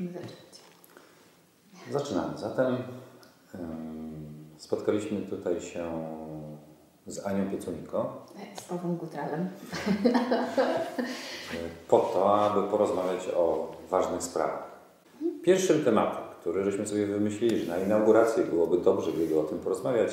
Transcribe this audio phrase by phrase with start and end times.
[0.00, 0.34] możemy zacząć.
[1.90, 2.38] Zaczynamy.
[2.38, 2.76] Zatem
[4.58, 5.90] spotkaliśmy tutaj się
[7.06, 9.48] z Anią Pieculiko Z Pawłem Gutralem.
[11.88, 14.74] po to, aby porozmawiać o ważnych sprawach.
[15.42, 20.10] Pierwszym tematem, który żeśmy sobie wymyślili, że na inaugurację byłoby dobrze, gdyby o tym porozmawiać,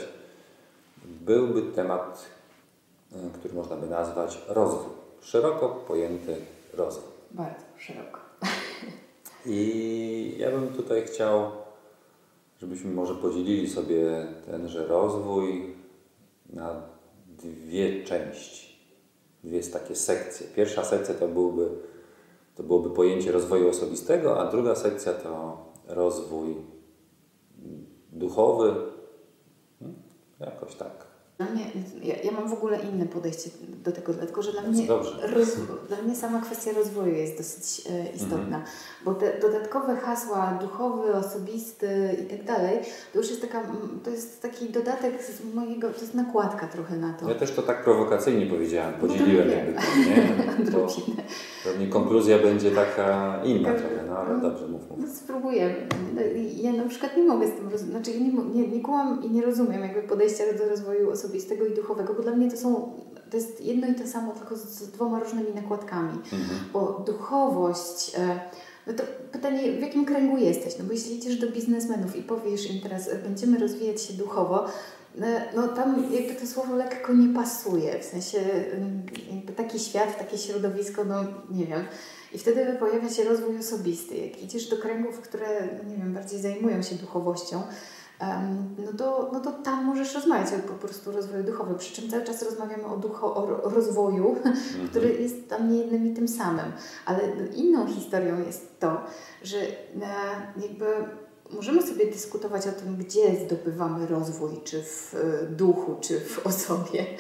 [1.06, 2.26] byłby temat,
[3.12, 4.94] y, który można by nazwać rozwój.
[5.22, 6.36] Szeroko pojęty
[6.74, 7.12] rozwój.
[7.32, 8.31] Bardzo szeroko.
[9.46, 11.52] I ja bym tutaj chciał,
[12.60, 15.76] żebyśmy może podzielili sobie tenże rozwój
[16.50, 16.82] na
[17.28, 18.72] dwie części.
[19.44, 20.48] Dwie takie sekcje.
[20.48, 21.70] Pierwsza sekcja to byłby,
[22.56, 26.56] to byłoby pojęcie rozwoju osobistego, a druga sekcja to rozwój
[28.12, 28.76] duchowy.
[29.80, 30.02] Hmm?
[30.40, 31.11] Jakoś tak.
[31.42, 31.66] Dla mnie,
[32.04, 33.50] ja, ja mam w ogóle inne podejście
[33.84, 34.88] do tego, dlatego że dla mnie,
[35.22, 35.56] roz,
[35.88, 38.64] dla mnie sama kwestia rozwoju jest dosyć e, istotna,
[39.06, 42.80] bo te dodatkowe hasła duchowy, osobisty i tak dalej,
[43.14, 46.96] to już jest taka, mm, to jest taki dodatek z mojego, to jest nakładka trochę
[46.98, 47.30] na to.
[47.30, 50.16] Ja też to tak prowokacyjnie powiedziałem, No to podzieliłem jakby to, nie?
[50.72, 51.24] Bo Odrobinę.
[51.64, 53.80] pewnie konkluzja będzie taka inna Tak.
[53.82, 55.00] trochę, no ale dobrze, mów, mów.
[55.00, 55.76] No spróbuję.
[56.16, 56.22] No,
[56.56, 58.32] Ja na przykład nie mogę z tym rozumieć, znaczy nie,
[58.62, 62.32] nie, nie kumam i nie rozumiem jakby podejścia do rozwoju osobistego i duchowego, bo dla
[62.32, 62.94] mnie to są,
[63.30, 66.14] to jest jedno i to samo, tylko z, z dwoma różnymi nakładkami.
[66.14, 66.60] Mhm.
[66.74, 68.40] Bo duchowość, e,
[68.88, 70.80] no to pytanie, w jakim kręgu jesteś?
[70.80, 74.66] No bo jeśli idziesz do biznesmenów i powiesz im teraz, e, będziemy rozwijać się duchowo,
[75.22, 78.40] e, no tam jakby to słowo lekko nie pasuje, w sensie
[79.32, 81.84] jakby taki świat, takie środowisko, no nie wiem.
[82.34, 84.18] I wtedy pojawia się rozwój osobisty.
[84.18, 87.64] Jak idziesz do kręgów, które, no nie wiem, bardziej zajmują się duchowością,
[88.86, 91.78] no, to, no to tam możesz rozmawiać o po prostu rozwoju duchowym.
[91.78, 94.36] Przy czym cały czas rozmawiamy o, ducho, o ro- rozwoju,
[94.90, 96.72] który jest dla mnie jednym i tym samym.
[97.06, 97.20] Ale
[97.56, 99.02] inną historią jest to,
[99.44, 99.68] że e,
[100.62, 100.86] jakby
[101.52, 107.06] możemy sobie dyskutować o tym, gdzie zdobywamy rozwój, czy w e, duchu, czy w osobie.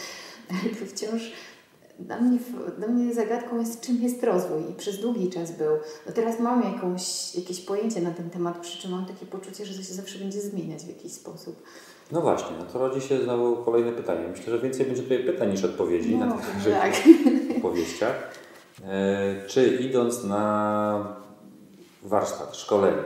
[0.79, 1.31] To wciąż
[2.05, 2.39] dla mnie,
[2.77, 5.71] dla mnie zagadką jest, czym jest rozwój i przez długi czas był.
[6.07, 9.73] No teraz mam jakąś, jakieś pojęcie na ten temat, przy czym mam takie poczucie, że
[9.77, 11.63] to się zawsze będzie zmieniać w jakiś sposób.
[12.11, 14.27] No właśnie, no to rodzi się znowu kolejne pytanie.
[14.31, 16.93] Myślę, że więcej będzie tutaj pytań niż odpowiedzi na No, tych tak.
[17.57, 18.31] opowieściach.
[18.87, 21.17] E, czy idąc na
[22.03, 23.03] warsztat, szkolenie,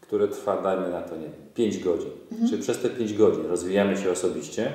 [0.00, 2.50] które trwa, dajmy na to, nie wiem, 5 godzin, Mhm.
[2.50, 4.72] czy przez te 5 godzin rozwijamy się osobiście,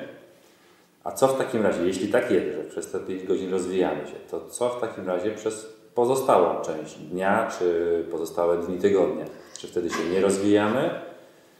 [1.04, 4.14] a co w takim razie, jeśli tak jest, że przez te 5 godzin rozwijamy się,
[4.32, 9.26] to co w takim razie przez pozostałą część dnia, czy pozostałe dni tygodnia?
[9.60, 10.90] Czy wtedy się nie rozwijamy?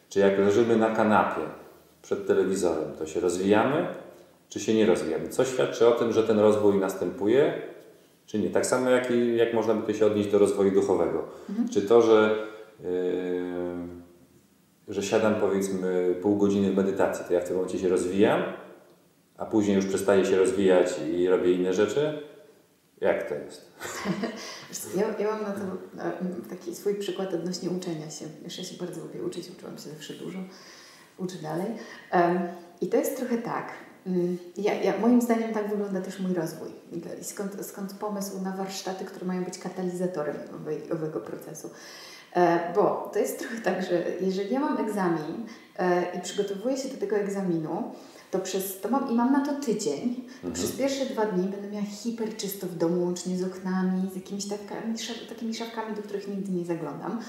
[0.10, 1.42] Czy jak leżymy na kanapie
[2.02, 3.88] przed telewizorem, to się rozwijamy,
[4.50, 5.28] czy się nie rozwijamy?
[5.30, 7.62] Co świadczy o tym, że ten rozwój następuje,
[8.26, 8.50] czy nie?
[8.50, 11.24] Tak samo jak, i- jak można by to się odnieść do rozwoju duchowego.
[11.74, 12.48] Czy to, że,
[12.84, 12.90] yy,
[14.88, 18.44] że siadam powiedzmy pół godziny w medytacji, to ja w tym momencie się rozwijam,
[19.40, 22.22] a później już przestaję się rozwijać i robię inne rzeczy?
[23.02, 23.66] Jak to jest?
[24.96, 25.60] Ja, ja mam na to
[26.50, 28.26] taki swój przykład odnośnie uczenia się.
[28.44, 30.40] Wiesz, ja się bardzo lubię uczyć, uczyłam się zawsze dużo,
[31.18, 31.66] uczę dalej.
[32.82, 33.72] I to jest trochę tak.
[34.08, 36.70] mm, Ja, ja, moim zdaniem tak wygląda też mój rozwój.
[37.22, 40.36] I skąd, skąd pomysł na warsztaty, które mają być katalizatorem
[40.94, 41.70] owego procesu.
[42.36, 45.46] E, Bo to jest trochę tak, że jeżeli ja mam egzamin
[45.80, 47.92] e, i przygotowuję się do tego egzaminu,
[48.32, 50.16] to przez to mam i mam na to tydzień.
[50.42, 54.16] To Przez pierwsze dwa dni będę miała hiper czysto w domu, łącznie z oknami, z
[54.16, 57.20] jakimiś szaf- takimi szafkami, do których nigdy nie zaglądam.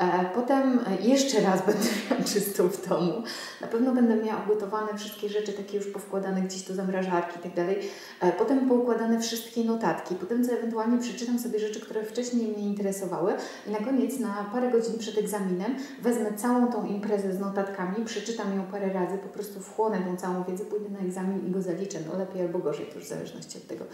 [0.00, 3.22] E, Potem jeszcze raz będę miała czysto w domu.
[3.60, 7.54] Na pewno będę miała ugotowane wszystkie rzeczy, takie już powkładane gdzieś do zamrażarki i tak
[7.54, 7.78] dalej.
[8.20, 10.14] E, Potem poukładane wszystkie notatki.
[10.14, 13.32] Potem co ewentualnie przeczytam sobie rzeczy, które wcześniej mnie interesowały.
[13.66, 18.56] I na koniec, na parę godzin przed egzaminem, wezmę całą tą imprezę z notatkami, przeczytam
[18.56, 21.98] ją parę razy, po prostu wchłonę tą całą wiedzę, pójdę na egzamin i go zaliczę.
[22.12, 23.84] No lepiej albo gorzej, to już w zależności od tego,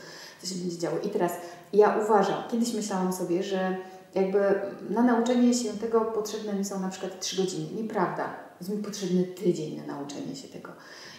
[0.43, 0.99] co się będzie działo.
[0.99, 1.33] I teraz
[1.73, 3.77] ja uważam, kiedyś myślałam sobie, że
[4.17, 4.39] jakby
[4.91, 7.83] na nauczenie się tego potrzebne mi są na przykład trzy godziny.
[7.83, 8.47] Nieprawda.
[8.61, 10.73] Jest mi potrzebny tydzień na nauczenie się tego.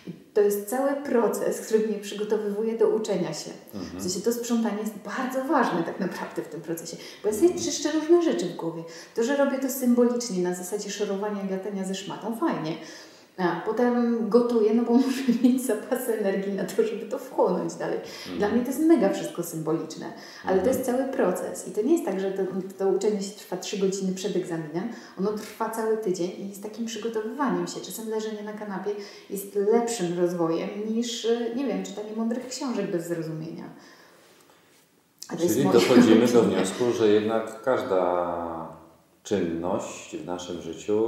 [0.07, 3.51] I to jest cały proces, który mnie przygotowywuje do uczenia się.
[3.97, 6.97] W sensie to sprzątanie jest bardzo ważne tak naprawdę w tym procesie.
[7.23, 8.83] Bo ja sobie czyszczę różne rzeczy w głowie.
[9.15, 12.77] To, że robię to symbolicznie na zasadzie szorowania i latania ze szmatą, fajnie.
[13.37, 17.99] A potem gotuję, no bo muszę mieć zapas energii na to, żeby to wchłonąć dalej.
[18.37, 20.05] Dla mnie to jest mega wszystko symboliczne,
[20.45, 21.67] ale to jest cały proces.
[21.67, 22.43] I to nie jest tak, że to,
[22.77, 24.89] to uczenie się trwa trzy godziny przed egzaminem,
[25.19, 27.81] ono trwa cały tydzień i jest takim przygotowywaniem się.
[27.81, 28.91] Czasem leżenie na kanapie
[29.29, 33.63] jest lepszym rozwojem niż, y, nie wiem, czytanie mądrych książek bez zrozumienia.
[35.39, 38.66] Czyli dochodzimy do wniosku, że jednak każda
[39.27, 41.01] czynność w naszym życiu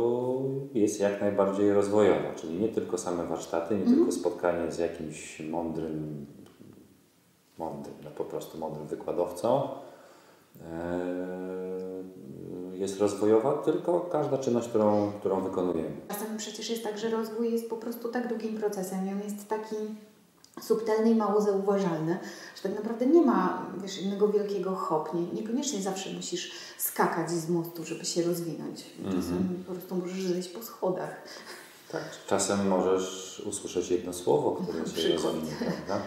[0.73, 6.25] jest jak najbardziej rozwojowa, czyli nie tylko same warsztaty, nie tylko spotkanie z jakimś mądrym,
[7.57, 9.69] mądrym, no po prostu mądrym wykładowcą
[10.61, 11.29] e,
[12.73, 15.91] jest rozwojowa, tylko każda czynność, którą, którą wykonujemy.
[16.07, 19.47] Czasem przecież jest tak, że rozwój jest po prostu tak długim procesem i on jest
[19.47, 19.75] taki
[20.61, 22.17] subtelny i mało zauważalny,
[22.55, 25.13] że tak naprawdę nie ma wiesz, innego wielkiego hop.
[25.13, 28.83] Nie, niekoniecznie zawsze musisz skakać z mostu, żeby się rozwinąć.
[29.05, 31.21] Czasem po prostu możesz zejść po schodach.
[31.91, 32.03] Tak.
[32.27, 36.05] Czasem możesz usłyszeć jedno słowo, które cię rozwinie, prawda?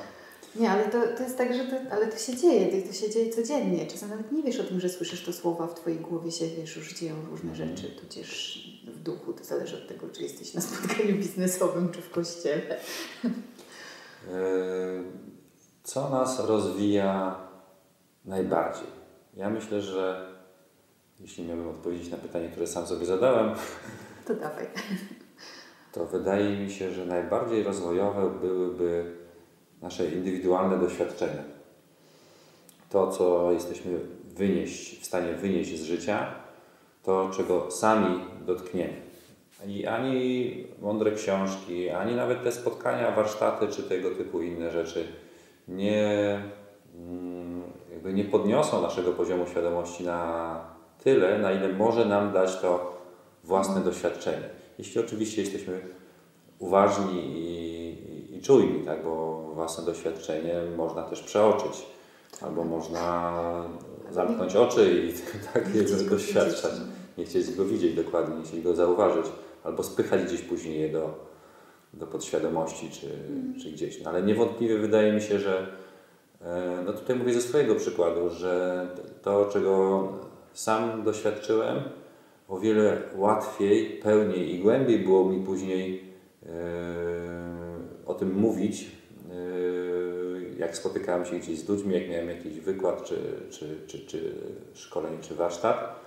[0.57, 3.33] Nie, ale to, to jest tak, że to, ale to się dzieje, to, się dzieje
[3.33, 3.87] codziennie.
[3.87, 6.77] Czasem nawet nie wiesz o tym, że słyszysz to słowa, w Twojej głowie się, wiesz,
[6.77, 11.15] już dzieją różne rzeczy, tudzież w duchu, to zależy od tego, czy jesteś na spotkaniu
[11.15, 12.81] biznesowym, czy w kościele.
[14.27, 15.05] Yy,
[15.83, 17.37] Co nas rozwija
[18.25, 18.87] najbardziej?
[19.35, 20.33] Ja myślę, że
[21.21, 23.55] jeśli miałbym odpowiedzieć na pytanie, które sam sobie zadałem,
[24.27, 24.67] To dawaj.
[25.93, 29.17] to wydaje mi się, że najbardziej rozwojowe byłyby
[29.83, 31.43] nasze indywidualne doświadczenia.
[32.91, 36.35] To, co jesteśmy wynieść, w stanie wynieść z życia,
[37.03, 39.12] to, czego sami dotkniemy.
[39.67, 45.05] I ani mądre książki, ani nawet te spotkania, warsztaty czy tego typu inne rzeczy
[45.69, 46.41] nie,
[46.95, 47.63] mm,
[47.93, 50.61] jakby nie podniosą naszego poziomu świadomości na
[51.05, 52.99] tyle, na ile może nam dać to
[53.45, 54.49] własne doświadczenie.
[54.79, 55.81] Jeśli oczywiście jesteśmy
[56.59, 59.05] uważni i, i, czujni, tak?
[59.05, 61.87] bo własne doświadczenie można też przeoczyć,
[62.41, 63.33] albo można
[64.11, 65.13] zamknąć oczy i
[65.53, 65.65] tak
[66.11, 66.73] doświadczać.
[67.19, 69.27] Nie chcieć go widzieć dokładnie, nie chcieć go zauważyć,
[69.65, 71.15] albo spychać gdzieś później je do,
[71.95, 73.07] do podświadomości czy,
[73.63, 74.03] czy gdzieś.
[74.03, 75.67] No, ale niewątpliwie wydaje mi się, że
[76.41, 78.87] e, no tutaj mówię ze swojego przykładu, że
[79.23, 80.09] to, czego
[80.53, 81.83] sam doświadczyłem,
[82.49, 86.05] o wiele łatwiej, pełniej i głębiej było mi później
[86.47, 86.49] e,
[88.07, 88.91] o tym mówić,
[89.31, 93.17] e, jak spotykałem się gdzieś z ludźmi, jak miałem jakiś wykład, czy,
[93.51, 94.35] czy, czy, czy
[94.75, 96.01] szkolenie, czy warsztat,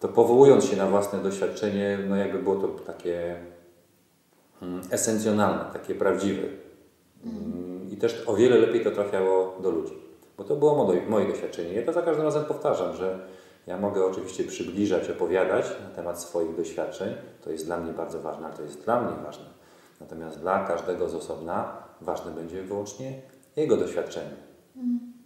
[0.00, 3.36] to powołując się na własne doświadczenie, no jakby było to takie
[4.62, 6.48] mm, esencjonalne, takie prawdziwe.
[7.24, 9.94] Mm, I też o wiele lepiej to trafiało do ludzi.
[10.36, 11.72] Bo to było moje, moje doświadczenie.
[11.72, 13.18] Ja to za każdym razem powtarzam, że
[13.66, 17.14] ja mogę oczywiście przybliżać, opowiadać na temat swoich doświadczeń.
[17.44, 19.44] To jest dla mnie bardzo ważne, ale to jest dla mnie ważne.
[20.00, 23.20] Natomiast dla każdego z osobna ważne będzie wyłącznie
[23.56, 24.36] jego doświadczenie.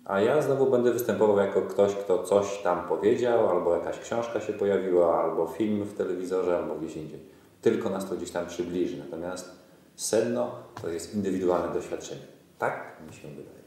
[0.04, 4.52] A ja znowu będę występował jako ktoś, kto coś tam powiedział, albo jakaś książka się
[4.52, 7.20] pojawiła, albo film w telewizorze, albo gdzieś indziej.
[7.62, 8.96] Tylko nas to gdzieś tam przybliży.
[8.98, 9.50] Natomiast
[9.96, 10.50] sedno
[10.82, 12.20] to jest indywidualne doświadczenie.
[12.58, 13.62] Tak mi się wydaje.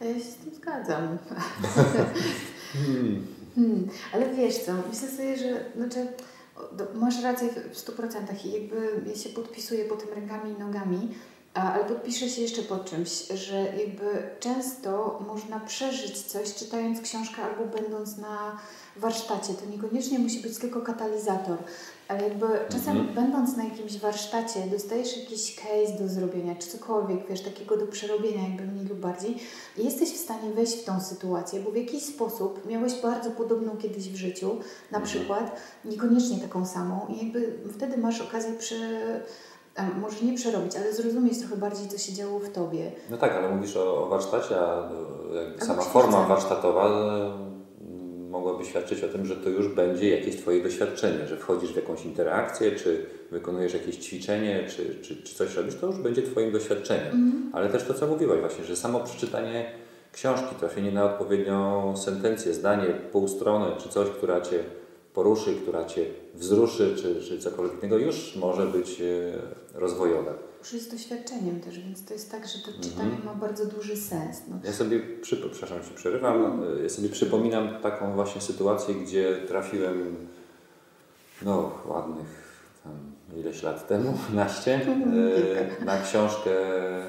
[0.00, 1.18] A ja się z tym zgadzam.
[3.54, 6.06] Hmm, ale wiesz co, myślę sobie, że znaczy,
[6.94, 11.14] masz rację w- w 100% i jakby ja się podpisuję pod tym rękami i nogami,
[11.56, 17.76] ale podpiszę się jeszcze pod czymś, że jakby często można przeżyć coś czytając książkę albo
[17.76, 18.58] będąc na
[18.96, 19.54] warsztacie.
[19.54, 21.56] To niekoniecznie musi być tylko katalizator,
[22.08, 27.40] ale jakby czasem będąc na jakimś warsztacie dostajesz jakiś case do zrobienia, czy cokolwiek, wiesz,
[27.40, 29.36] takiego do przerobienia jakby mniej lub bardziej
[29.78, 33.76] i jesteś w stanie wejść w tą sytuację, bo w jakiś sposób miałeś bardzo podobną
[33.76, 34.58] kiedyś w życiu,
[34.90, 39.55] na przykład, niekoniecznie taką samą i jakby wtedy masz okazję prze, a,
[40.00, 42.92] może nie przerobić, ale zrozumieć trochę bardziej, co się działo w Tobie.
[43.10, 44.90] No tak, ale mówisz o, o warsztacie, a
[45.32, 47.56] e, jakby sama forma warsztatowa e,
[48.30, 52.04] mogłaby świadczyć o tym, że to już będzie jakieś Twoje doświadczenie, że wchodzisz w jakąś
[52.04, 57.50] interakcję, czy wykonujesz jakieś ćwiczenie, czy, czy, czy coś robisz, to już będzie Twoim doświadczeniem.
[57.52, 59.70] Ale też to, co mówiłaś właśnie, że samo przeczytanie
[60.12, 64.64] książki, trafienie na odpowiednią sentencję, zdanie, pół strony, czy coś, która Cię
[65.16, 69.38] poruszy, która Cię wzruszy, czy, czy cokolwiek innego, już może być e,
[69.74, 70.34] rozwojowe.
[70.60, 74.42] Już jest doświadczeniem też, więc to jest tak, że to czytanie ma bardzo duży sens.
[74.50, 74.56] No.
[74.64, 80.16] Ja sobie, przy, przepraszam, Ci przerywam, ja sobie przypominam taką właśnie sytuację, gdzie trafiłem,
[81.42, 82.46] no ładnych
[82.84, 82.92] tam
[83.40, 84.74] ileś lat temu, naście,
[85.80, 87.06] e, na książkę e,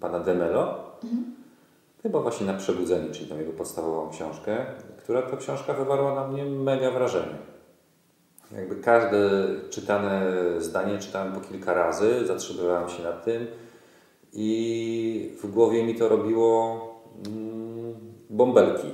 [0.00, 0.92] pana Demelo,
[2.02, 4.66] chyba właśnie na Przebudzenie, czyli tą jego podstawową książkę,
[5.02, 7.34] która to książka wywarła na mnie mega wrażenie.
[8.56, 9.20] Jakby każde
[9.70, 10.22] czytane
[10.58, 13.46] zdanie czytałem po kilka razy, zatrzymywałem się nad tym
[14.32, 16.80] i w głowie mi to robiło
[17.26, 17.94] mm,
[18.30, 18.88] bąbelki.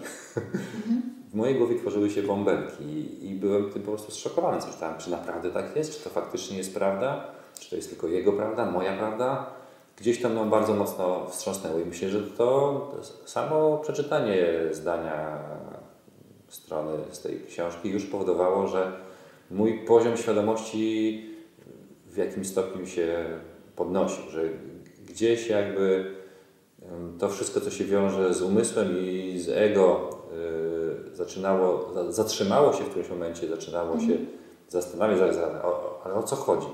[1.31, 4.61] W mojej głowie tworzyły się bąbelki i byłem tym po prostu zszokowany.
[4.61, 5.99] Co czytałem, czy naprawdę tak jest?
[5.99, 7.25] Czy to faktycznie jest prawda?
[7.61, 9.47] Czy to jest tylko jego prawda, moja prawda?
[9.97, 12.91] Gdzieś to mną bardzo mocno wstrząsnęło i myślę, że to
[13.25, 14.37] samo przeczytanie
[14.71, 15.39] zdania
[16.49, 18.93] strony z tej książki już powodowało, że
[19.51, 21.25] mój poziom świadomości
[22.07, 23.25] w jakimś stopniu się
[23.77, 24.43] podnosił, że
[25.09, 26.15] gdzieś jakby
[27.19, 30.11] to wszystko, co się wiąże z umysłem i z ego,
[31.07, 34.07] yy, zaczynało, zatrzymało się w którymś momencie, zaczynało mm.
[34.07, 34.29] się mhm.
[34.69, 35.19] zastanawiać,
[36.05, 36.67] ale o co chodzi?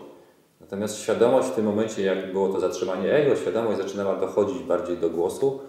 [0.60, 5.10] Natomiast świadomość w tym momencie, jak było to zatrzymanie ego, świadomość zaczynała dochodzić bardziej do
[5.10, 5.60] głosu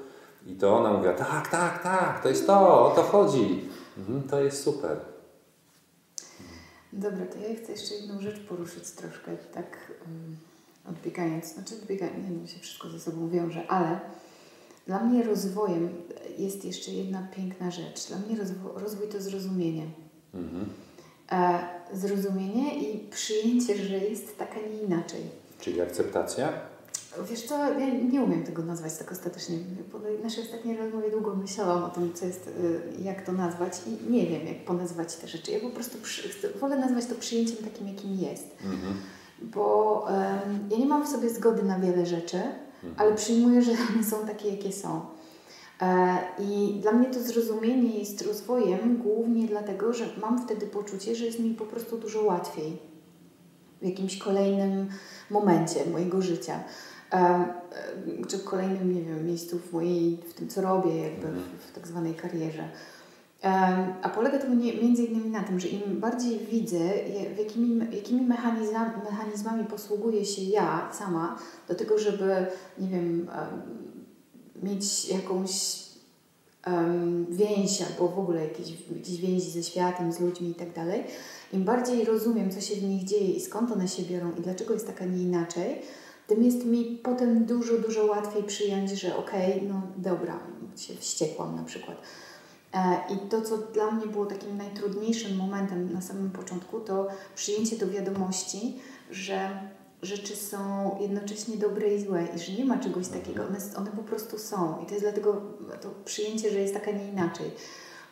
[0.47, 3.69] i to ona mówiła, tak, tak, tak, to jest to, o to chodzi.
[3.97, 4.97] Mhm, to jest super.
[6.93, 10.37] Dobra, to ja chcę jeszcze jedną rzecz poruszyć troszkę, tak um,
[10.89, 13.99] odbiegając, znaczy odbiegając, nie wiem, się wszystko ze sobą wiąże, ale
[14.87, 15.89] dla mnie rozwojem
[16.37, 18.07] jest jeszcze jedna piękna rzecz.
[18.07, 19.85] Dla mnie rozwój, rozwój to zrozumienie.
[20.33, 20.69] Mhm.
[21.31, 21.59] E,
[21.93, 25.21] zrozumienie i przyjęcie, że jest tak, a nie inaczej.
[25.59, 26.53] Czyli akceptacja?
[27.29, 29.57] Wiesz co, ja nie umiem tego nazwać tak ostatecznie.
[29.91, 34.11] Po naszej ostatniej rozmowie długo myślałam o tym, co jest, y, jak to nazwać i
[34.11, 35.51] nie wiem, jak ponazwać te rzeczy.
[35.51, 38.47] Ja po prostu przy, wolę nazwać to przyjęciem takim, jakim jest.
[38.63, 38.93] Mhm.
[39.41, 42.93] Bo um, ja nie mam w sobie zgody na wiele rzeczy, mhm.
[42.97, 45.01] ale przyjmuję, że one są takie, jakie są.
[45.81, 51.25] E, I dla mnie to zrozumienie jest rozwojem głównie dlatego, że mam wtedy poczucie, że
[51.25, 52.77] jest mi po prostu dużo łatwiej
[53.81, 54.89] w jakimś kolejnym
[55.29, 56.63] momencie mojego życia.
[58.27, 61.75] Czy w kolejnym, nie wiem, miejscu w mojej, w tym co robię, jakby w, w
[61.75, 62.69] tak zwanej karierze.
[64.01, 64.49] A polega to
[64.81, 66.79] między innymi na tym, że im bardziej widzę,
[67.37, 72.47] jakimi, jakimi mechanizmami, mechanizmami posługuję się ja sama do tego, żeby,
[72.79, 73.27] nie wiem,
[74.63, 75.85] mieć jakąś
[76.67, 81.03] um, więź albo w ogóle jakieś, jakieś więzi ze światem, z ludźmi i tak dalej,
[81.53, 84.73] im bardziej rozumiem, co się w nich dzieje i skąd one się biorą i dlaczego
[84.73, 85.81] jest taka, nie inaczej,
[86.27, 90.39] tym jest mi potem dużo, dużo łatwiej przyjąć, że okej, okay, no dobra,
[90.77, 91.97] się wściekłam na przykład.
[92.73, 97.77] E, I to, co dla mnie było takim najtrudniejszym momentem na samym początku, to przyjęcie
[97.77, 98.79] do wiadomości,
[99.11, 99.49] że
[100.01, 103.43] rzeczy są jednocześnie dobre i złe i że nie ma czegoś takiego.
[103.43, 104.83] One, one po prostu są.
[104.83, 105.41] I to jest dlatego
[105.81, 107.51] to przyjęcie, że jest taka nie inaczej.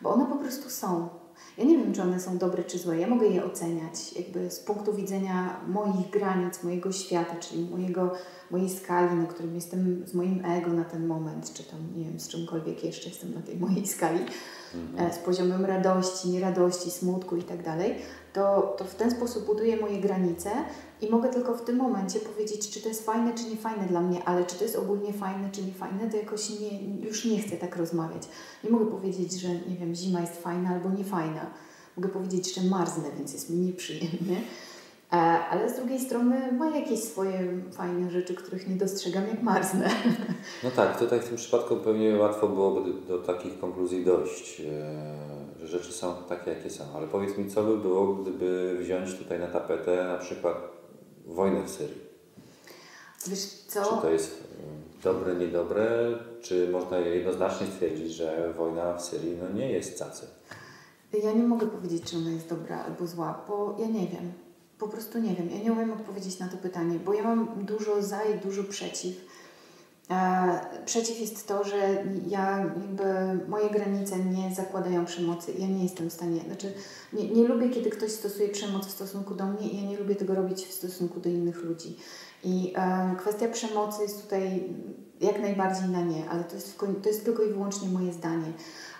[0.01, 1.10] Bo one po prostu są.
[1.57, 2.99] Ja nie wiem, czy one są dobre czy złe.
[2.99, 8.11] Ja mogę je oceniać jakby z punktu widzenia moich granic, mojego świata, czyli mojego,
[8.51, 12.19] mojej skali, na którym jestem z moim ego na ten moment, czy tam, nie wiem,
[12.19, 14.19] z czymkolwiek jeszcze jestem na tej mojej skali,
[14.75, 15.09] mhm.
[15.09, 17.95] E, z poziomem radości, nieradości, smutku i tak dalej,
[18.33, 20.49] to, to w ten sposób buduję moje granice
[21.01, 24.01] i mogę tylko w tym momencie powiedzieć, czy to jest fajne, czy nie fajne dla
[24.01, 27.41] mnie, ale czy to jest ogólnie fajne, czy nie fajne, to jakoś nie, już nie
[27.41, 28.23] chcę tak rozmawiać.
[28.63, 31.45] Nie mogę powiedzieć, że nie wiem, zima jest fajna albo nie fajna.
[31.97, 34.41] Mogę powiedzieć, że marznę, więc jest mi nieprzyjemnie.
[35.13, 35.15] E,
[35.49, 39.89] ale z drugiej strony ma jakieś swoje fajne rzeczy, których nie dostrzegam, jak marznę.
[40.63, 45.32] No tak, tutaj w tym przypadku pewnie łatwo byłoby do, do takich konkluzji dojść, e,
[45.63, 46.84] rzeczy są takie, jakie są.
[46.96, 50.58] Ale powiedz mi, co by było, gdyby wziąć tutaj na tapetę na przykład
[51.25, 52.01] wojnę w Syrii.
[53.27, 53.96] Wiesz co?
[53.96, 54.43] Czy to jest
[55.00, 55.88] e, dobre, niedobre?
[56.41, 60.27] Czy można jednoznacznie stwierdzić, że wojna w Syrii no, nie jest cacy?
[61.24, 64.34] Ja nie mogę powiedzieć, czy ona jest dobra albo zła, bo ja nie wiem.
[64.79, 65.50] Po prostu nie wiem.
[65.50, 69.15] Ja nie umiem odpowiedzieć na to pytanie, bo ja mam dużo za i dużo przeciw.
[70.10, 73.03] E, przeciw jest to, że ja jakby
[73.50, 75.53] moje granice nie zakładają przemocy.
[75.57, 76.74] Ja nie jestem w stanie, znaczy
[77.13, 80.15] nie, nie lubię, kiedy ktoś stosuje przemoc w stosunku do mnie i ja nie lubię
[80.15, 81.98] tego robić w stosunku do innych ludzi.
[82.43, 84.69] I e, kwestia przemocy jest tutaj
[85.22, 88.53] jak najbardziej na nie, ale to jest, to jest tylko i wyłącznie moje zdanie.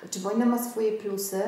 [0.10, 1.42] Czy wojna ma swoje plusy?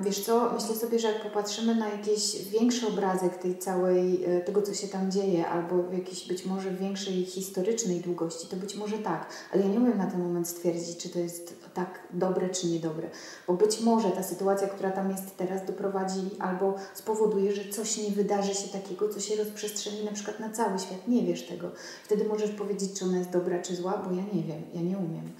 [0.00, 4.62] Wiesz co, myślę sobie, że jak popatrzymy na jakiś większy obrazek tej całej, e, tego
[4.62, 8.98] co się tam dzieje, albo w jakiejś być może większej historycznej długości, to być może
[8.98, 12.66] tak, ale ja nie umiem na ten moment stwierdzić, czy to jest tak dobre, czy
[12.66, 13.10] niedobre,
[13.46, 18.10] bo być może ta sytuacja, która tam jest teraz, doprowadzi albo spowoduje, że coś nie
[18.10, 21.08] wydarzy się takiego, co się rozprzestrzeni na przykład na cały świat.
[21.08, 21.70] Nie wiesz tego.
[22.04, 24.98] Wtedy możesz powiedzieć, czy ona jest dobra, czy zła, bo ja nie wiem, ja nie
[24.98, 25.32] umiem.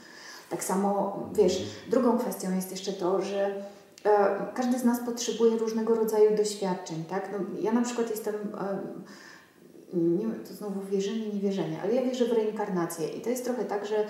[0.49, 3.79] Tak samo, wiesz, drugą kwestią jest jeszcze to, że E,
[4.54, 7.30] każdy z nas potrzebuje różnego rodzaju doświadczeń, tak?
[7.33, 8.35] No, ja na przykład jestem,
[9.92, 13.64] nie wiem, to znowu wierzymy, niewierzenie, ale ja wierzę w reinkarnację i to jest trochę
[13.64, 14.07] tak, że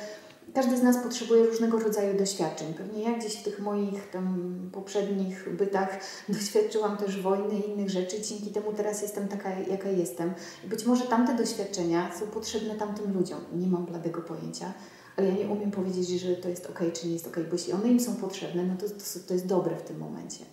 [0.54, 2.74] każdy z nas potrzebuje różnego rodzaju doświadczeń.
[2.74, 8.22] Pewnie ja gdzieś w tych moich tam poprzednich bytach doświadczyłam też wojny i innych rzeczy,
[8.22, 10.32] dzięki temu teraz jestem taka, jaka jestem.
[10.64, 13.38] Być może tamte doświadczenia są potrzebne tamtym ludziom.
[13.52, 14.72] Nie mam bladego pojęcia
[15.16, 17.72] ale ja nie umiem powiedzieć, że to jest ok, czy nie jest ok, bo jeśli
[17.72, 20.44] one im są potrzebne, no to, to, to jest dobre w tym momencie.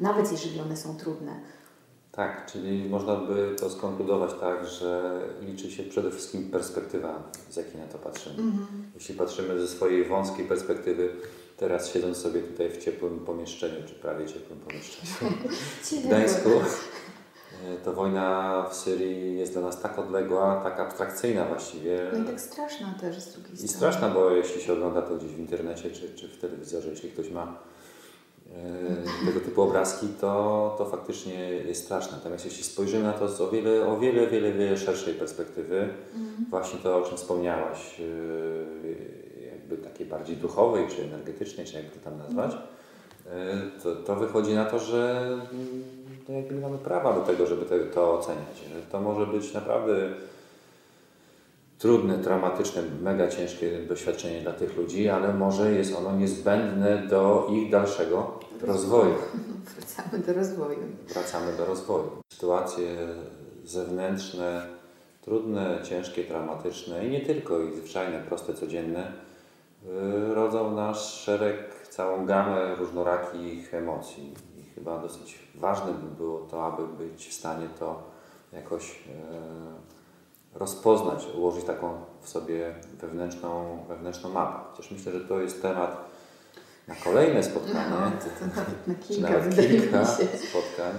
[0.00, 1.40] Nawet jeżeli one są trudne.
[2.12, 7.80] Tak, czyli można by to skonkludować tak, że liczy się przede wszystkim perspektywa, z jakiej
[7.80, 8.36] na to patrzymy.
[8.36, 8.66] -hmm.
[8.94, 11.10] Jeśli patrzymy ze swojej wąskiej perspektywy,
[11.56, 15.32] teraz siedząc sobie tutaj w ciepłym pomieszczeniu, czy prawie ciepłym pomieszczeniu
[16.02, 16.50] w Gdańsku,
[17.68, 22.00] e, to wojna w Syrii jest dla nas tak odległa, tak abstrakcyjna właściwie.
[22.12, 23.64] No i tak straszna też z drugiej strony.
[23.64, 27.10] I straszna, bo jeśli się ogląda to gdzieś w internecie czy, czy w telewizorze, jeśli
[27.10, 27.58] ktoś ma
[29.22, 32.16] e, tego typu obrazki, to, to faktycznie jest straszne.
[32.16, 36.46] Natomiast jeśli spojrzymy na to z o wiele, o wiele, wiele, wiele szerszej perspektywy, Mhm.
[36.50, 42.04] właśnie to, o czym wspomniałaś, e, jakby takiej bardziej duchowej, czy energetycznej, czy jakby to
[42.04, 42.52] tam nazwać,
[43.26, 45.28] e, to, to wychodzi na to, że
[46.30, 48.56] no jakby nie mamy prawa do tego, żeby te, to oceniać.
[48.74, 49.92] Że to może być naprawdę
[51.78, 57.70] trudne, traumatyczne, mega ciężkie doświadczenie dla tych ludzi, ale może jest ono niezbędne do ich
[57.70, 59.14] dalszego rozwoju.
[59.76, 60.78] Wracamy do rozwoju.
[61.08, 62.10] Wracamy do rozwoju.
[62.32, 62.86] Sytuacje
[63.64, 64.66] zewnętrzne,
[65.22, 69.12] trudne, ciężkie, traumatyczne i nie tylko, i zwyczajne, proste, codzienne,
[69.84, 74.34] yy, rodzą nasz szereg, całą gamę różnorakich emocji.
[74.80, 78.02] Chyba dosyć ważne by było to, aby być w stanie to
[78.52, 84.58] jakoś yy, rozpoznać, ułożyć taką w sobie wewnętrzną, wewnętrzną mapę.
[84.70, 86.10] Chociaż myślę, że to jest temat
[86.88, 90.92] na kolejne spotkanie, No, to, to nawet na czy kilka nawet wydaje kilka spotkań.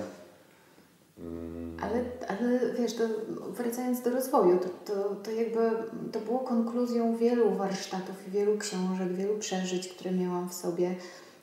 [1.18, 3.04] Mm, Ale, ale wiesz, to
[3.50, 5.70] wracając do rozwoju, to, to, to jakby
[6.12, 10.96] to było konkluzją wielu warsztatów, wielu książek, wielu przeżyć, które miałam w sobie,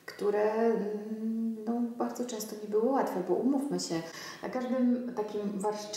[0.07, 1.78] które mm, no,
[2.09, 4.03] bardzo często nie były łatwe, bo umówmy się,
[4.43, 5.41] na każdym takim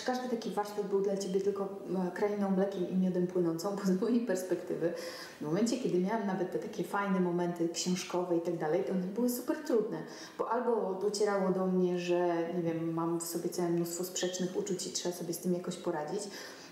[0.05, 4.01] każdy taki warsztat był dla Ciebie tylko e, krainą mlekiem i miodem płynącą, bo z
[4.01, 4.93] mojej perspektywy,
[5.41, 9.01] w momencie, kiedy miałam nawet te takie fajne momenty książkowe i tak dalej, to one
[9.01, 9.97] były super trudne,
[10.37, 14.87] bo albo docierało do mnie, że nie wiem, mam w sobie całe mnóstwo sprzecznych uczuć
[14.87, 16.21] i trzeba sobie z tym jakoś poradzić,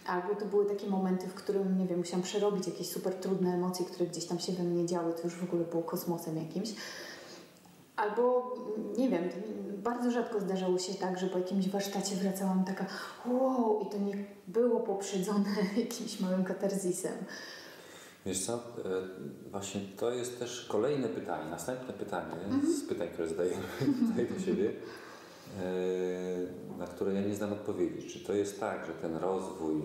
[0.05, 3.85] albo to były takie momenty, w którym, nie wiem, musiałam przerobić jakieś super trudne emocje,
[3.85, 6.69] które gdzieś tam się we mnie działy, to już w ogóle było kosmosem jakimś.
[7.99, 8.55] Albo,
[8.97, 9.29] nie wiem,
[9.83, 12.85] bardzo rzadko zdarzało się tak, że po jakimś warsztacie wracałam taka
[13.25, 17.13] wow i to nie było poprzedzone jakimś małym katarzisem.
[18.25, 18.59] Wiesz co, e,
[19.51, 22.35] właśnie to jest też kolejne pytanie, następne pytanie
[22.77, 23.63] z pytań, które zadajemy
[24.09, 24.71] tutaj do siebie,
[25.59, 28.09] e, na które ja nie znam odpowiedzi.
[28.09, 29.81] Czy to jest tak, że ten rozwój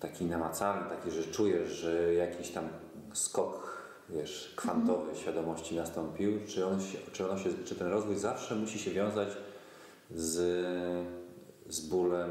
[0.00, 2.68] taki namacalny, taki, że czujesz, że jakiś tam
[3.12, 3.77] skok,
[4.10, 8.78] wiesz, kwantowy świadomości nastąpił, czy, on się, czy, ono się, czy ten rozwój zawsze musi
[8.78, 9.28] się wiązać
[10.14, 10.36] z,
[11.68, 12.30] z bólem,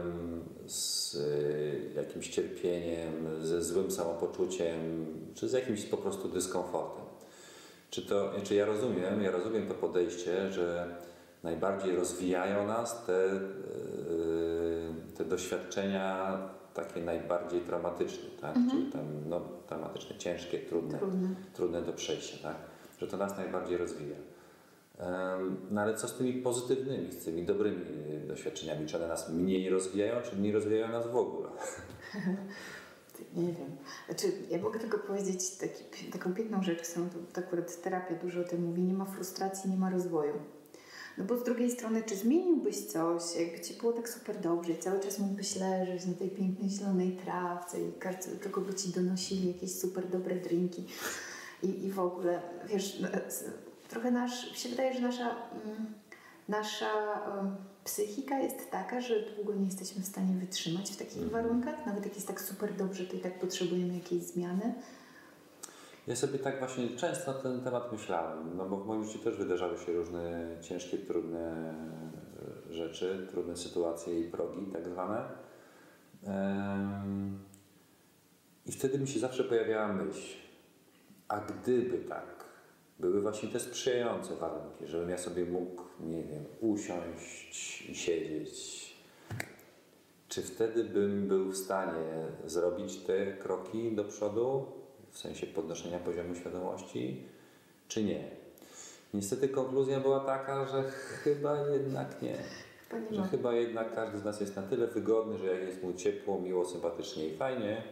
[0.67, 7.05] z y, jakimś cierpieniem, ze złym samopoczuciem, czy z jakimś po prostu dyskomfortem.
[7.89, 10.95] Czy, to, czy ja rozumiem, ja rozumiem to podejście, że
[11.43, 13.39] najbardziej rozwijają nas te, y,
[15.17, 16.37] te doświadczenia
[16.83, 18.55] takie najbardziej traumatyczne, tak?
[18.71, 21.29] Czyli tam, no, traumatyczne, ciężkie, trudne Trudne.
[21.53, 22.55] trudne do przejścia, tak?
[22.99, 24.15] Że to nas najbardziej rozwija.
[25.71, 27.81] No ale co z tymi pozytywnymi, z tymi dobrymi
[28.23, 28.85] y, doświadczeniami?
[28.87, 31.49] Czy one nas mniej rozwijają, czy nie rozwijają nas w ogóle?
[33.35, 33.77] Nie wiem.
[34.05, 36.99] Znaczy, ja mogę tylko powiedzieć taki, taką piękną rzecz, to,
[37.33, 38.81] to akurat terapia dużo o tym mówi.
[38.83, 40.33] Nie ma frustracji, nie ma rozwoju.
[41.17, 44.77] No bo z drugiej strony, czy zmieniłbyś coś, jakby Ci było tak super dobrze i
[44.77, 47.91] cały czas mógłbyś leżeć na tej pięknej zielonej trawce i
[48.41, 50.83] tylko by Ci donosili jakieś super dobre drinki
[51.63, 53.07] i, i w ogóle, wiesz, no,
[53.89, 55.93] trochę nasz, mi się wydaje, że nasza, mm,
[56.47, 56.89] nasza
[57.83, 61.85] psychika jest taka, że długo nie jesteśmy w stanie wytrzymać w takich warunkach.
[61.85, 64.73] Nawet jak jest tak super dobrze, to i tak potrzebujemy jakiejś zmiany.
[66.07, 69.37] Ja sobie tak właśnie często na ten temat myślałem, no bo w moim życiu też
[69.37, 71.73] wydarzały się różne ciężkie, trudne
[72.69, 75.29] e, rzeczy, trudne sytuacje i progi tak zwane.
[78.65, 80.37] I wtedy mi się zawsze pojawiała myśl,
[81.27, 82.45] a gdyby tak,
[82.99, 88.87] były właśnie te sprzyjające warunki, żebym ja sobie mógł, nie wiem, usiąść i siedzieć,
[90.27, 94.65] czy wtedy bym był w stanie zrobić te kroki do przodu,
[95.17, 97.23] w sensie podnoszenia poziomu świadomości,
[97.87, 98.23] czy nie?
[99.13, 100.83] Niestety konkluzja była taka, że
[101.23, 102.35] chyba jednak nie.
[102.89, 105.93] Chyba Że chyba jednak każdy z nas jest na tyle wygodny, że jak jest mu
[105.93, 107.83] ciepło, miło, sympatycznie i fajnie,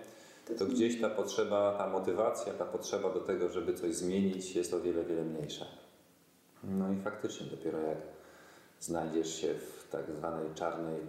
[0.58, 4.82] to gdzieś ta potrzeba, ta motywacja, ta potrzeba do tego, żeby coś zmienić jest o
[4.82, 5.66] wiele, wiele mniejsza.
[6.64, 7.98] No i faktycznie dopiero jak
[8.80, 11.00] znajdziesz się w tak zwanej czarnej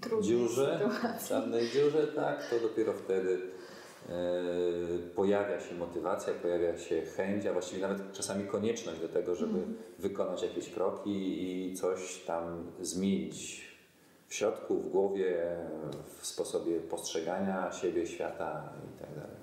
[0.00, 1.28] Trudnej dziurze, sytuacji.
[1.28, 3.38] czarnej dziurze, tak, to dopiero wtedy
[5.14, 9.58] pojawia się motywacja, pojawia się chęć, a właściwie nawet czasami konieczność do tego, żeby
[9.98, 13.66] wykonać jakieś kroki i coś tam zmienić
[14.28, 15.56] w środku, w głowie,
[16.20, 19.36] w sposobie postrzegania siebie, świata i tak dalej.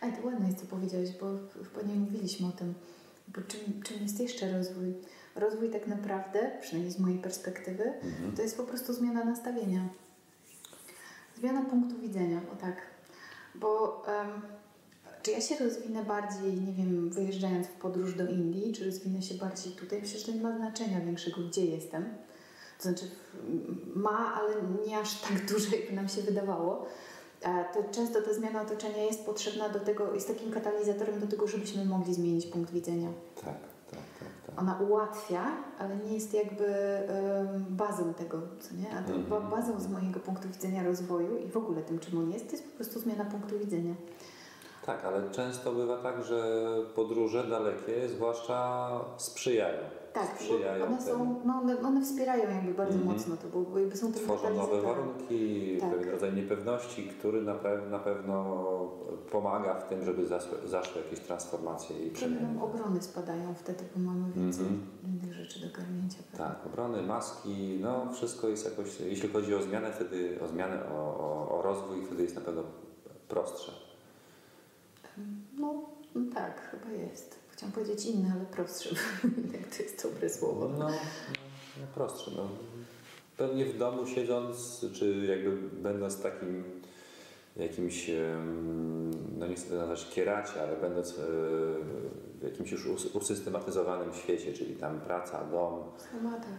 [0.00, 1.26] A to ładne jest, co powiedziałeś, bo
[1.74, 2.74] chyba nie mówiliśmy o tym.
[3.28, 4.94] Bo czym, czym jest jeszcze rozwój?
[5.36, 8.36] Rozwój tak naprawdę, przynajmniej z mojej perspektywy, Mhm.
[8.36, 9.88] to jest po prostu zmiana nastawienia.
[11.38, 12.76] Zmiana punktu widzenia, o tak.
[13.60, 14.42] Bo em,
[15.22, 19.34] czy ja się rozwinę bardziej, nie wiem, wyjeżdżając w podróż do Indii, czy rozwinę się
[19.34, 20.00] bardziej tutaj?
[20.00, 22.04] Myślę, że to nie ma znaczenia większego, gdzie jestem.
[22.78, 23.04] To znaczy
[23.94, 24.54] ma, ale
[24.86, 26.86] nie aż tak duże, jakby nam się wydawało.
[27.42, 31.46] E, To często ta zmiana otoczenia jest potrzebna do tego, jest takim katalizatorem do tego,
[31.46, 33.08] żebyśmy mogli zmienić punkt widzenia.
[33.44, 33.75] Tak.
[34.56, 35.44] Ona ułatwia,
[35.78, 36.66] ale nie jest jakby
[37.70, 38.98] bazą tego, co nie?
[38.98, 42.30] A to ba- bazą z mojego punktu widzenia rozwoju i w ogóle tym, czym on
[42.30, 43.94] jest, to jest po prostu zmiana punktu widzenia.
[44.86, 49.78] Tak, ale często bywa tak, że podróże dalekie zwłaszcza sprzyjają.
[50.20, 51.18] Tak, sprzyjają bo one, temu.
[51.24, 53.14] są, no, one, one wspierają jakby bardzo Mhm.
[53.16, 55.90] mocno to, bo, jakby są Tworzą nowe warunki, Tak.
[55.90, 58.44] pewien rodzaj niepewności, który na, pe- na pewno
[59.30, 62.62] pomaga w tym, żeby zaszły, zaszły jakieś transformacje i przemiany.
[62.62, 64.86] obrony spadają wtedy, bo mamy więcej Mhm.
[65.04, 66.18] innych rzeczy do garnięcia.
[66.32, 66.54] prawda?
[66.54, 70.96] Tak, obrony, maski, no wszystko jest jakoś, jeśli chodzi o zmianę, wtedy o zmianę, o,
[70.98, 72.62] o, o rozwój, wtedy jest na pewno
[73.28, 73.72] prostsze.
[75.58, 75.74] No,
[76.14, 77.35] no tak, chyba jest.
[77.56, 78.88] Chciałam powiedzieć inne, ale prostsze,
[79.58, 80.68] jak to jest dobre słowo.
[80.68, 80.88] No, no,
[81.80, 82.30] no prostsze.
[82.36, 82.48] No.
[83.36, 86.64] Pewnie w domu siedząc, czy jakby będąc takim
[87.56, 88.10] jakimś,
[89.38, 91.22] no nie chcę tego nazwać kieracie, ale będąc e,
[92.38, 96.58] w jakimś już us- usystematyzowanym świecie, czyli tam praca, dom, schematach.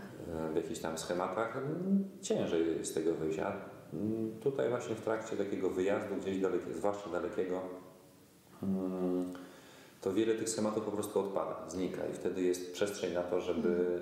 [0.49, 1.57] e, w jakichś tam schematach,
[2.21, 3.39] ciężej jest z tego wyjść.
[3.39, 3.53] A
[4.43, 7.61] tutaj właśnie w trakcie takiego wyjazdu gdzieś dalekiego, zwłaszcza dalekiego,
[8.63, 9.33] mm,
[10.07, 14.01] to wiele tych schematów po prostu odpada, znika i wtedy jest przestrzeń na to, żeby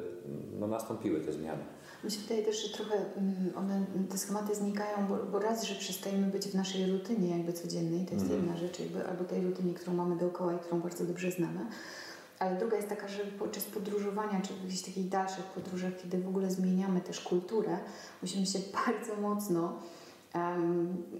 [0.59, 1.63] no, nastąpiły te zmiany.
[2.03, 5.75] Mi się wydaje też, że trochę mm, one, te schematy znikają, bo, bo raz, że
[5.75, 8.41] przestajemy być w naszej rutynie jakby codziennej, to jest Mhm.
[8.41, 11.59] jedna rzecz, jakby, albo tej rutynie, którą mamy dookoła i którą bardzo dobrze znamy.
[12.39, 16.27] Ale druga jest taka, że podczas podróżowania, czy w jakichś takich dalszych podróżach, kiedy w
[16.27, 17.77] ogóle zmieniamy też kulturę,
[18.21, 19.79] musimy się bardzo mocno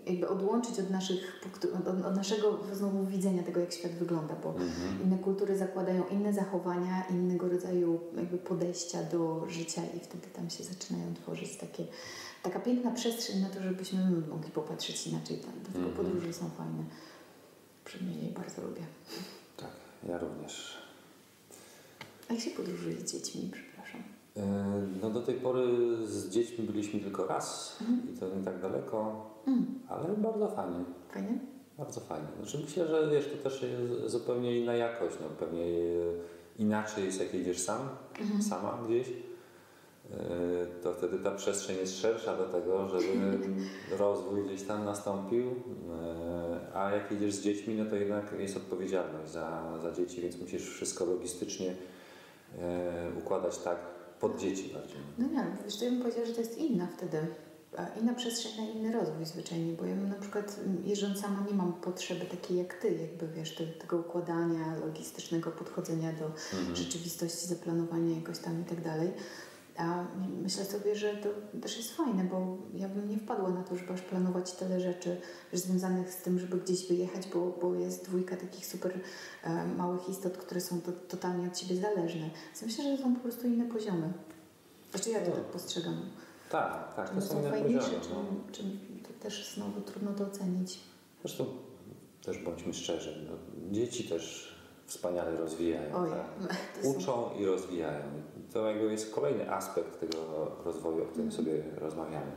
[0.06, 1.42] jakby odłączyć od, naszych,
[2.08, 4.56] od, naszego znowu widzenia tego, jak świat wygląda, bo
[5.04, 10.64] inne kultury zakładają inne zachowania, innego rodzaju jakby podejścia do życia i wtedy tam się
[10.64, 11.84] zaczynają tworzyć takie,
[12.44, 15.38] taka piękna przestrzeń na to, żebyśmy my mogli popatrzeć inaczej.
[15.38, 15.52] Tam.
[15.64, 16.06] Dlatego Mhm.
[16.06, 16.84] podróże są fajne.
[17.86, 18.82] Przynajmniej je bardzo lubię.
[19.58, 19.70] Tak,
[20.10, 20.78] ja również.
[22.30, 23.52] A jak się podróżuje z dziećmi,
[25.02, 25.68] No do tej pory
[26.08, 27.80] z dziećmi byliśmy tylko raz
[28.14, 30.84] i to nie tak daleko, Mm, ale bardzo fajnie.
[31.14, 31.40] fajnie?
[31.78, 32.28] Bardzo fajnie.
[32.38, 35.16] Znaczy myślę, że wiesz, to też jest zupełnie inna jakość.
[35.22, 35.66] No, pewnie e,
[36.60, 37.80] inaczej jest jak jedziesz sam,
[38.50, 39.08] sama gdzieś.
[39.10, 39.14] E,
[40.84, 43.40] To wtedy ta przestrzeń jest szersza do tego, żeby
[44.00, 45.44] rozwój gdzieś tam nastąpił.
[45.46, 50.42] E, A jak jedziesz z dziećmi, no to jednak jest odpowiedzialność za, za dzieci, więc
[50.42, 51.76] musisz wszystko logistycznie
[52.60, 53.78] e, układać tak
[54.30, 54.98] pod dzieci bardziej.
[55.18, 57.18] No nie, wiesz, to ja bym powiedziała, że to jest inna wtedy.
[58.02, 61.74] Inna przestrzeń na inny rozwój zwyczajnie, bo ja na przykład mm, jeżdżąc sama nie mam
[61.74, 66.32] potrzeby takiej jak ty, jakby wiesz, te, tego układania, logistycznego podchodzenia do
[66.76, 69.12] rzeczywistości, zaplanowania jakoś tam i tak dalej.
[69.78, 70.06] A
[70.44, 71.30] myślę sobie, że to
[71.62, 75.18] też jest fajne, bo ja bym nie wpadła na to, żeby aż planować tyle rzeczy
[75.54, 79.00] związanych z tym, żeby gdzieś wyjechać, bo, bo jest dwójka takich super
[79.44, 82.30] e, małych istot, które są to, totalnie od siebie zależne.
[82.46, 84.14] Więc myślę, że to są po prostu inne poziomy.
[84.92, 86.02] Znaczy ja to tak postrzegam.
[86.50, 88.30] Tak, tak, to są są fajniejsze, poziomy.
[88.32, 88.52] No.
[88.52, 88.64] czy
[89.04, 90.80] to też znowu trudno to ocenić.
[91.22, 91.46] Zresztą
[92.26, 93.38] też bądźmy szczerzy, no,
[93.72, 94.55] dzieci też
[94.86, 95.96] wspaniale rozwijają.
[95.96, 96.54] Oj, tak?
[96.98, 98.04] Uczą i rozwijają.
[98.54, 100.18] To jakby jest kolejny aspekt tego
[100.66, 102.32] rozwoju, o którym sobie rozmawiamy.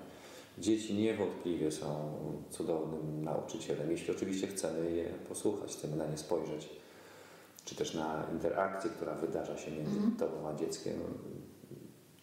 [0.58, 2.12] Dzieci niewątpliwie są
[2.50, 6.68] cudownym nauczycielem, jeśli oczywiście chcemy je posłuchać, chcemy na nie spojrzeć,
[7.64, 10.94] czy też na interakcję, która wydarza się między tobą a dzieckiem.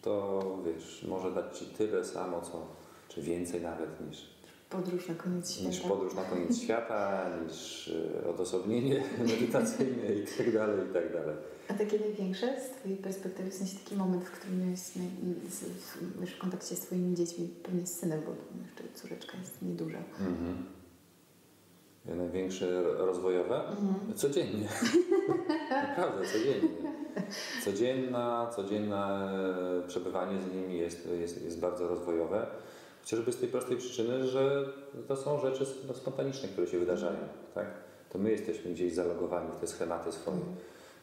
[0.02, 2.66] To wiesz, może dać ci tyle samo, co,
[3.08, 4.35] czy więcej nawet niż,
[4.70, 5.68] Podróż na koniec świata.
[5.68, 11.36] niż podróż na koniec świata, niż y, odosobnienie medytacyjne i tak dalej, i tak dalej.
[11.68, 14.92] A takie największe z Twojej perspektywy, w sensie taki moment, w którym miałeś z,
[15.64, 19.98] w, w kontakcie z Twoimi dziećmi, pewnie z synem, bo jeszcze córeczka jest nieduża.
[20.20, 20.66] Mhm.
[22.04, 23.60] Największe rozwojowe?
[24.14, 24.68] Codziennie.
[25.88, 26.68] Naprawdę, codziennie.
[27.64, 29.30] Codzienna, codzienne
[29.88, 32.46] przebywanie z nimi jest, jest, jest bardzo rozwojowe.
[33.06, 34.68] Chociażby z tej prostej przyczyny, że
[35.08, 37.18] to są rzeczy no, spontaniczne, które się wydarzają.
[37.54, 37.66] Tak?
[38.10, 40.40] To my jesteśmy gdzieś zalogowani w te schematy swoje.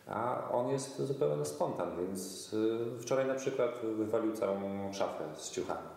[0.08, 5.88] A on jest zupełnie spontan, więc y, wczoraj na przykład wywalił całą szafę z ciuchami.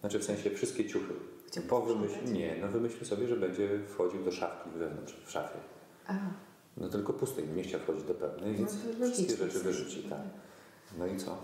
[0.00, 1.14] Znaczy w sensie wszystkie ciuchy.
[1.46, 2.32] Chciał Po wymyśl...
[2.32, 5.58] Nie, no wymyślił sobie, że będzie wchodził do szafki wewnątrz, w szafie.
[6.06, 6.30] Aha.
[6.76, 10.20] No tylko pustej, nie chciał wchodzić do pełnej, więc No wszystkie rzeczy wyrzuci, tak.
[10.98, 11.38] No i co?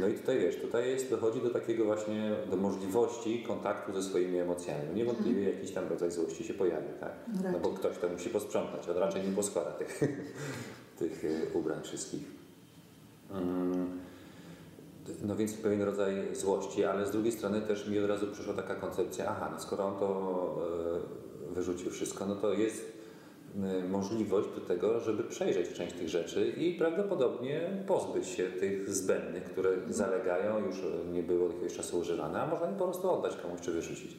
[0.00, 4.38] No i tutaj wiesz, tutaj jest, dochodzi do takiego właśnie, do możliwości kontaktu ze swoimi
[4.38, 4.94] emocjami.
[4.94, 7.12] Niewątpliwie jakiś tam rodzaj złości się pojawi, tak?
[7.44, 10.00] No No bo ktoś to musi posprzątać, on raczej nie poskłada tych,
[10.98, 12.22] tych e, ubrań wszystkich.
[13.30, 14.00] Mm.
[15.22, 18.74] No więc pewien rodzaj złości, ale z drugiej strony też mi od razu przyszła taka
[18.74, 20.58] koncepcja, aha, no skoro on to
[21.50, 22.99] e, wyrzucił wszystko, no to jest
[23.88, 29.70] możliwość do tego, żeby przejrzeć część tych rzeczy i prawdopodobnie pozbyć się tych zbędnych, które
[29.88, 30.76] zalegają, już
[31.12, 34.16] nie było od jakiegoś czasu używane, a można je po prostu oddać komuś czy wyrzucić.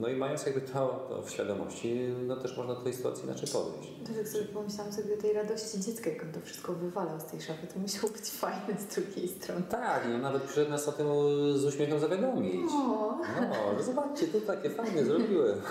[0.00, 3.48] No i mając jakby to, to w świadomości, no też można do tej sytuacji inaczej
[3.52, 3.92] podejść.
[4.06, 7.24] To jak sobie pomyślałam sobie o tej radości dziecka, jak on to wszystko wywalał z
[7.24, 9.62] tej szafy, to musiało być fajne z drugiej strony.
[9.70, 11.06] Tak, no nawet przyszedł nas o tym
[11.58, 12.70] z uśmiechem zawiadomić.
[12.72, 13.18] No,
[13.78, 15.58] że zobaczcie, tu takie fajne zrobiłem.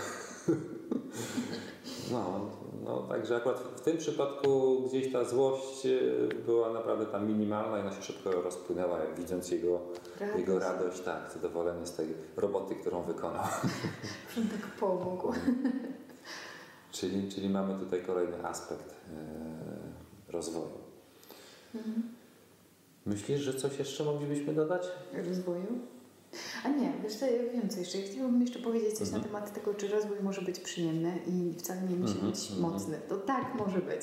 [2.11, 2.49] No,
[2.83, 5.99] no, także akurat w tym przypadku gdzieś ta złość e,
[6.45, 9.79] była naprawdę tam minimalna i ona się szybko rozpłynęła, jak widząc jego
[10.19, 10.39] Radość.
[10.39, 13.43] jego radość, tak, zadowolenie z tej roboty, którą wykonał.
[14.37, 15.33] on tak pomógł.
[16.91, 20.81] czyli, czyli mamy tutaj kolejny aspekt e, rozwoju.
[23.05, 24.87] Myślisz, że coś jeszcze moglibyśmy dodać?
[25.27, 25.79] Rozwoju?
[26.63, 27.97] A nie, wiesz co, ja wiem co jeszcze.
[27.97, 31.81] Ja chciałabym jeszcze powiedzieć coś na temat tego, czy rozwój może być przyjemny i wcale
[31.81, 32.99] nie musi Mhm, być mocny.
[33.09, 34.01] To tak może być.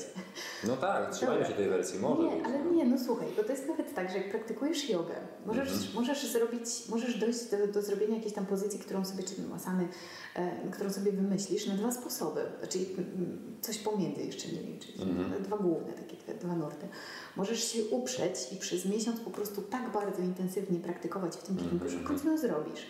[0.66, 2.44] No tak, trzymajmy się tej wersji, może nie, być.
[2.46, 5.14] ale nie, no słuchaj, bo to jest nawet tak, że jak praktykujesz jogę,
[5.46, 5.94] możesz, Mhm.
[5.94, 9.88] możesz zrobić, możesz dojść do, do zrobienia jakiejś tam pozycji, którą sobie, czy masany,
[10.34, 15.02] e, którą sobie wymyślisz na dwa sposoby, czyli mm, coś pomiędzy jeszcze, nie wiem, czyli
[15.02, 15.42] Mhm.
[15.42, 16.88] dwa główne, takie dwa, dwa nurty.
[17.36, 21.88] Możesz się uprzeć i przez miesiąc po prostu tak bardzo intensywnie praktykować w tym kierunku,
[21.88, 22.86] że końcu ją zrobisz.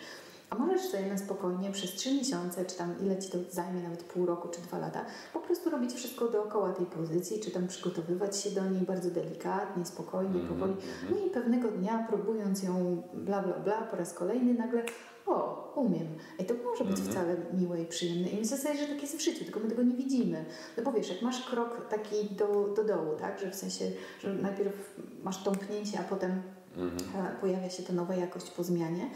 [0.49, 4.03] A możesz sobie na spokojnie przez trzy miesiące, czy tam ile Ci to zajmie, nawet
[4.03, 8.37] pół roku, czy dwa lata, po prostu robić wszystko dookoła tej pozycji, czy tam przygotowywać
[8.37, 10.73] się do niej bardzo delikatnie, spokojnie, powoli.
[11.11, 14.83] No i pewnego dnia, próbując ją bla, bla, bla, po raz kolejny nagle
[15.25, 16.07] o, umiem.
[16.39, 18.27] I to może być wcale miłe i przyjemne.
[18.29, 20.45] I myślę sobie, że tak jest w życiu, tylko my tego nie widzimy.
[20.77, 23.85] No bo wiesz, jak masz krok taki do, do dołu, tak, że w sensie,
[24.19, 26.41] że najpierw masz tąpnięcie, a potem
[27.15, 29.09] e, pojawia się ta nowa jakość po zmianie,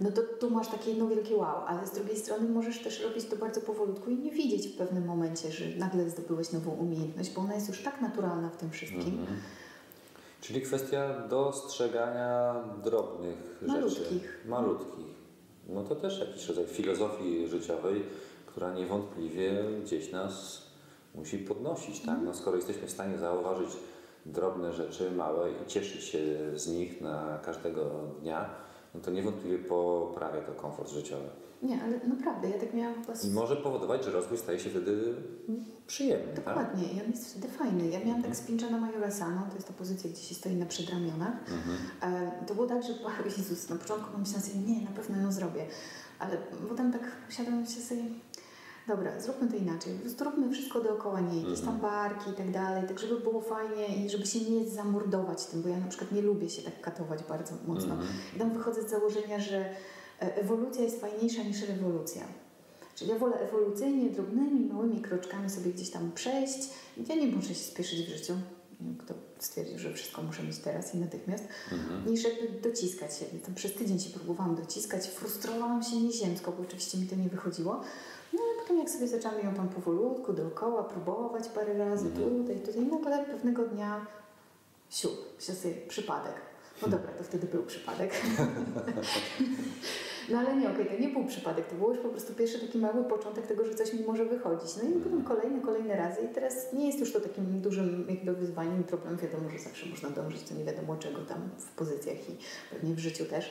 [0.00, 3.24] no to tu masz takie jedno wielkie wow, ale z drugiej strony możesz też robić
[3.24, 7.40] to bardzo powolutku i nie widzieć w pewnym momencie, że nagle zdobyłeś nową umiejętność, bo
[7.40, 9.26] ona jest już tak naturalna w tym wszystkim.
[10.40, 13.72] Czyli kwestia dostrzegania drobnych rzeczy.
[13.72, 14.44] Malutkich.
[14.46, 15.18] Malutkich.
[15.68, 18.02] No to też jakiś rodzaj filozofii życiowej,
[18.46, 20.62] która niewątpliwie gdzieś nas
[21.14, 22.00] musi podnosić.
[22.00, 22.18] Tak?
[22.24, 23.70] No, skoro jesteśmy w stanie zauważyć
[24.32, 26.18] drobne rzeczy, małe i cieszyć się
[26.54, 27.84] z nich na każdego
[28.20, 28.50] dnia,
[28.94, 31.28] no to niewątpliwie poprawia to komfort życiowy.
[31.62, 35.14] Nie, ale naprawdę, ja tak miałam z- I może powodować, że rozwój staje się wtedy
[35.86, 36.26] przyjemny.
[36.34, 36.44] Tak?
[36.44, 37.88] Dokładnie, i on jest wtedy fajny.
[37.88, 41.32] Ja miałam tak spięczona Majorasana, to jest ta pozycja, gdzie się stoi na przedramionach.
[42.02, 42.88] E, to było tak, że
[43.38, 45.66] Jezus, na początku pomyślałam sobie, nie, na pewno ją zrobię.
[46.18, 46.36] Ale
[46.68, 48.02] potem tak usiadłam się sobie,
[48.88, 49.94] dobra, zróbmy to inaczej.
[49.94, 53.40] Po prostu róbmy wszystko dookoła niej, jakieś tam barki i tak dalej, tak żeby było
[53.40, 56.80] fajnie i żeby się nie zamordować tym, bo ja na przykład nie lubię się tak
[56.80, 57.96] katować bardzo mocno.
[58.36, 59.58] I tam wychodzę z założenia, że
[60.22, 62.22] e, ewolucja jest fajniejsza niż rewolucja.
[62.94, 66.58] Czyli ja wolę ewolucyjnie, drobnymi, małymi kroczkami sobie gdzieś tam przejść.
[67.08, 68.34] Ja nie muszę się spieszyć w życiu.
[68.98, 71.44] Kto stwierdził, że wszystko muszę mieć teraz i natychmiast,
[72.06, 73.24] niż jakby dociskać się.
[73.24, 77.80] Tam przez tydzień się próbowałam dociskać, frustrowałam się nieziemsko, bo oczywiście mi to nie wychodziło.
[78.68, 83.64] Potem jak sobie zaczęłam ją tam powolutku, dookoła, próbować parę razy, tutaj, tutaj, nagle pewnego
[83.64, 84.06] dnia
[84.90, 86.32] siup, się sobie przypadek.
[86.82, 88.12] No dobra, to wtedy był przypadek.
[90.30, 92.78] No ale nie, okej, to nie był przypadek, to był już po prostu pierwszy taki
[92.78, 94.76] mały początek tego, że coś mi może wychodzić.
[94.76, 98.32] No i potem kolejne, kolejne razy i teraz nie jest już to takim dużym jakby
[98.32, 99.18] wyzwaniem i problemem.
[99.18, 102.36] Wiadomo, że zawsze można dążyć do nie wiadomo czego tam w pozycjach i
[102.70, 103.50] pewnie w życiu też.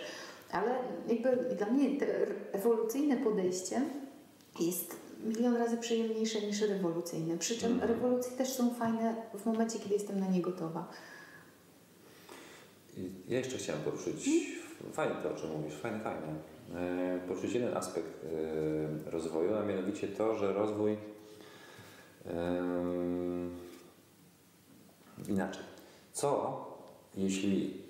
[0.52, 0.76] Ale
[1.08, 1.90] jakby dla mnie
[2.52, 3.82] ewolucyjne podejście
[4.60, 7.38] jest milion razy przyjemniejsze niż rewolucyjne.
[7.38, 10.88] Przy czym rewolucje też są fajne w momencie, kiedy jestem na nie gotowa.
[13.28, 14.30] Ja jeszcze chciałem poruszyć,
[14.92, 16.28] fajnie to o czym mówisz, fajne, fajne.
[16.76, 18.26] E, poruszyć jeden aspekt
[19.06, 20.98] e, rozwoju, a mianowicie to, że rozwój
[25.28, 25.64] inaczej.
[26.14, 26.66] Co
[27.16, 27.82] jeśli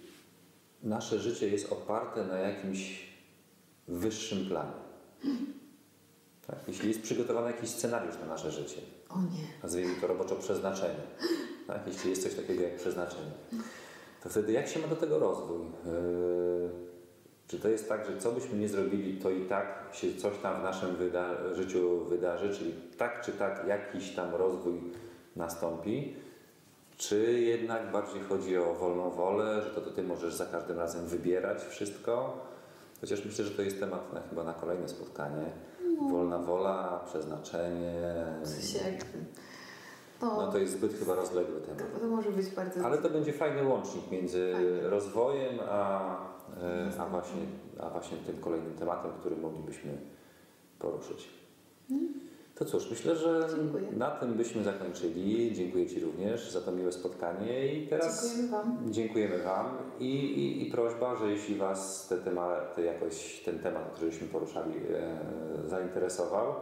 [0.84, 3.08] nasze życie jest oparte na jakimś
[3.88, 4.72] wyższym planie?
[6.48, 6.58] Tak?
[6.68, 9.48] Jeśli jest przygotowany jakiś scenariusz na nasze życie, O nie.
[9.64, 11.00] nazwijmy to roboczo przeznaczenie,
[11.68, 11.82] tak?
[11.88, 13.32] jeśli jest coś takiego jak przeznaczenie,
[14.24, 15.60] to wtedy jak się ma do tego rozwój?
[15.86, 16.70] Yy,
[17.48, 20.60] Czy to jest tak, że co byśmy nie zrobili, to i tak się coś tam
[20.60, 24.82] w naszym wyda- życiu wydarzy, czyli tak czy tak jakiś tam rozwój
[25.36, 26.16] nastąpi?
[26.98, 31.06] Czy jednak bardziej chodzi o wolną wolę, że to, to ty możesz za każdym razem
[31.08, 32.38] wybierać wszystko?
[33.02, 35.46] Chociaż myślę, że to jest temat na, chyba na kolejne spotkanie.
[36.02, 37.94] Wolna wola, przeznaczenie.
[38.44, 39.06] W sensie jak...
[40.22, 41.94] No, to jest zbyt chyba rozległy temat.
[41.94, 42.86] to, to może być bardzo...
[42.86, 44.90] Ale to będzie fajny łącznik między Fajnie.
[44.90, 46.16] rozwojem, a,
[46.64, 47.42] e, a, właśnie,
[47.80, 49.98] a właśnie tym kolejnym tematem, który moglibyśmy
[50.80, 51.30] poruszyć.
[52.60, 53.84] To cóż, myślę, że Dziękuję.
[53.92, 55.56] na tym byśmy zakończyli.
[55.56, 58.78] Dziękuję Ci również za to miłe spotkanie i teraz Dziękujemy Wam.
[58.94, 64.12] dziękujemy Wam i, i, i prośba, że jeśli Was te tematy, jakoś ten temat, który
[64.12, 65.20] żeśmy poruszali e,
[65.70, 66.54] zainteresował,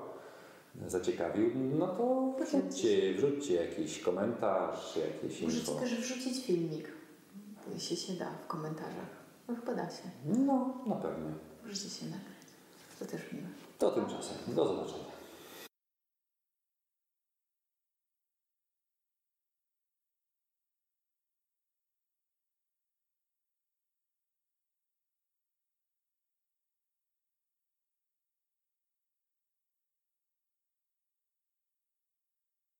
[0.88, 5.82] zaciekawił, no to wrzućcie, wrzućcie jakiś komentarz, jakieś Możecie info.
[5.84, 6.88] też wrzucić filmik,
[7.74, 9.16] jeśli się da, w komentarzach.
[9.50, 10.04] No chyba da się.
[10.26, 11.28] No, na pewno.
[11.64, 12.46] Możecie się nagrać.
[13.00, 13.48] To też miłe.
[13.80, 14.38] To tymczasem.
[14.56, 15.14] Do zobaczenia.